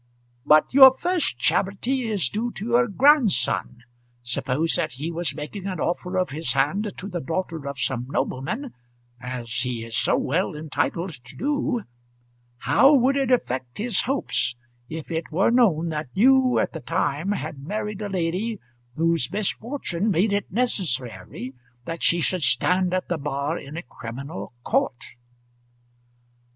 "But 0.47 0.73
your 0.73 0.97
first 0.97 1.37
charity 1.37 2.09
is 2.09 2.27
due 2.29 2.51
to 2.53 2.65
your 2.65 2.87
grandson. 2.87 3.83
Suppose 4.23 4.73
that 4.73 4.93
he 4.93 5.11
was 5.11 5.35
making 5.35 5.67
an 5.67 5.79
offer 5.79 6.17
of 6.17 6.31
his 6.31 6.53
hand 6.53 6.91
to 6.97 7.07
the 7.07 7.21
daughter 7.21 7.67
of 7.67 7.77
some 7.77 8.07
nobleman, 8.09 8.73
as 9.21 9.47
he 9.57 9.85
is 9.85 9.95
so 9.95 10.17
well 10.17 10.55
entitled 10.55 11.11
to 11.23 11.35
do, 11.35 11.81
how 12.57 12.95
would 12.95 13.15
it 13.15 13.29
affect 13.29 13.77
his 13.77 14.01
hopes 14.01 14.55
if 14.89 15.11
it 15.11 15.31
were 15.31 15.51
known 15.51 15.89
that 15.89 16.07
you 16.13 16.57
at 16.57 16.73
the 16.73 16.81
time 16.81 17.33
had 17.33 17.59
married 17.59 18.01
a 18.01 18.09
lady 18.09 18.57
whose 18.95 19.31
misfortune 19.31 20.09
made 20.09 20.33
it 20.33 20.51
necessary 20.51 21.53
that 21.85 22.01
she 22.01 22.21
should 22.21 22.41
stand 22.41 22.91
at 22.91 23.07
the 23.07 23.19
bar 23.19 23.55
in 23.55 23.77
a 23.77 23.83
criminal 23.83 24.55
court?" 24.63 25.03